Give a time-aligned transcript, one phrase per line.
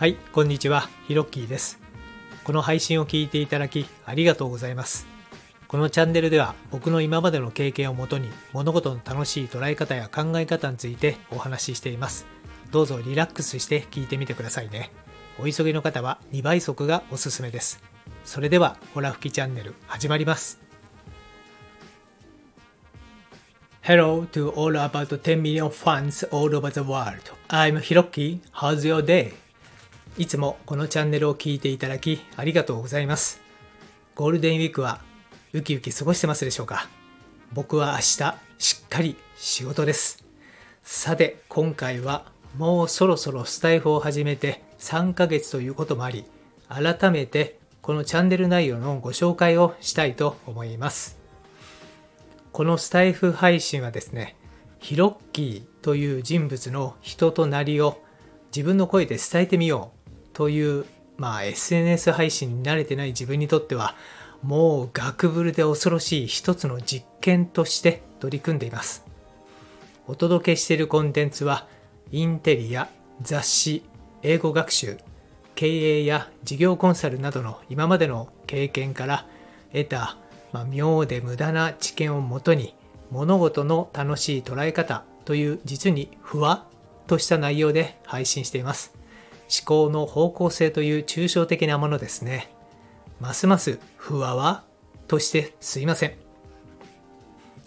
[0.00, 1.78] はい、こんにちは、ヒロッキーです。
[2.44, 5.06] この配信を聞いていただきありがとうございます。
[5.68, 12.24] このチャンネルでは僕の今までの経験をもとに物事の楽しい捉え方や考え方についてお話ししています。
[12.70, 14.90] どうぞリラックスして聞いてみてくださいね。
[15.38, 17.82] お急ぎの方は2倍速がおすすめです。
[18.24, 20.62] それでは、ホラ吹きチャンネル始まります。
[23.82, 27.20] Hello to all about 10 million fans all over the world.
[27.48, 28.40] I'm Hiroki.
[28.54, 29.49] How's your day?
[30.18, 33.40] いつもこのチャンネルを聞いていただきありがとうございます。
[34.14, 35.00] ゴールデンウィークは
[35.52, 36.88] ウキウキ過ごしてますでしょうか？
[37.52, 40.24] 僕は明日しっかり仕事です。
[40.82, 42.26] さて今回は
[42.58, 46.24] もうそろそろスタイフを始めて3ヶ月ということもあり
[46.68, 51.18] 改めてこのチャンネル内容のご紹介をしたいと思います。
[52.52, 54.36] このスタイフ配信はですね、
[54.80, 58.02] ヒロッキーという人物の人となりを
[58.54, 59.99] 自分の声で伝えてみよう
[60.32, 60.84] という、
[61.16, 63.94] まあ、SNS 配信に慣れてない自分にとっては
[64.42, 69.04] もうガクブルで恐ろしい一つの実験として取り組んでいます。
[70.06, 71.66] お届けしているコンテンツは
[72.10, 72.88] インテリや
[73.22, 73.84] 雑誌、
[74.22, 74.98] 英語学習、
[75.54, 79.26] 経営や事業コンサルなどの今までの経験から
[79.72, 80.16] 得た、
[80.52, 82.74] まあ、妙で無駄な知見をもとに
[83.10, 88.99] 物事の楽しい捉え方という実にふわっとした内容で配信しています。
[89.50, 92.52] 思考の方向性という抽象的なものですね。
[93.20, 94.64] ますますふわわ
[95.08, 96.14] としてすいません。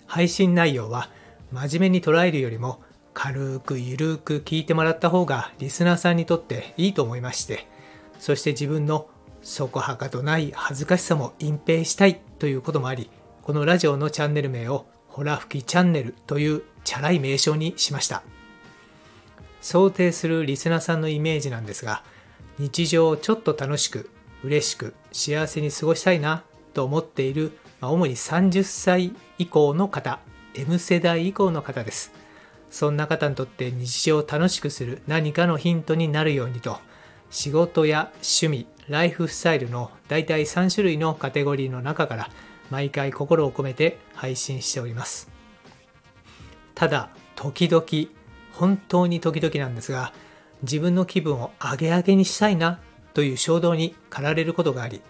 [0.07, 1.09] 配信内容は
[1.51, 2.81] 真面目に捉えるよりも
[3.13, 7.67] 軽くゆるく聞いてもらった方がリスナーさんにとっていいと思いまして、
[8.19, 9.07] そして自分の
[9.41, 13.09] そこはかとない恥ずかしさも隠蔽したいということもあり、
[13.43, 18.23] このラジオのチャンネル名をホラ吹きチャンネルというチャラい名称にしました。
[19.63, 22.03] 想定するリスナーさんのイメージなんですが、
[22.59, 24.09] 日常をちょっと楽しく、
[24.43, 26.43] 嬉しく、幸せに過ごしたいな
[26.73, 30.19] と思っている、ま、主に30歳以降の方、
[30.53, 32.11] M 世代以降の方です。
[32.69, 36.77] そんな方にとって日常を楽しくする何かのヒントになるようにと、
[37.29, 42.29] 仕事や趣味、ライフスタイルの大体3種類のカテゴリーの中から
[42.69, 45.29] 毎回心を込めて配信しております。
[46.75, 47.83] ただ、時々、
[48.53, 50.13] 本当に時々なんですが、
[50.61, 52.79] 自分の気分を上げ上げにしたいな
[53.13, 55.01] という衝動に駆られることがあり、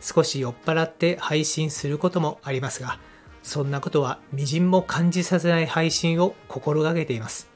[0.00, 2.98] 少し酔っ払って配信することもありますが、
[3.42, 7.48] そんなことは微塵も感じさせない配信を心がけています。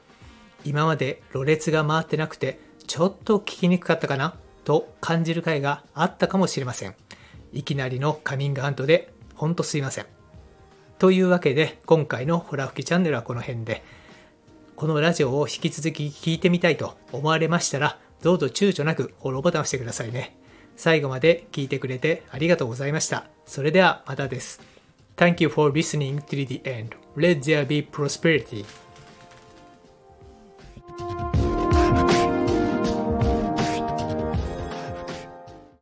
[0.65, 6.95] 今までろれつが回ってなくて、ちょっと聞きにくかったかなと感じる回があったかもしれません。
[7.53, 10.05] いきなりのカミングアウトで、ほんとすいません。
[10.99, 13.83] というわけで、今回のホラ吹きチャンネルはこの辺で、
[14.77, 20.37] このラジオを引き続き聞いてみたいと思われましたら、どうぞ躊躇なくフォローボタンを押してくださいね。
[20.75, 23.25] 最後まで聞いてくれてありがとうございました。
[23.47, 24.61] それではまたです。
[25.15, 26.89] Thank you for listening to the end.
[27.15, 28.65] Let there be prosperity.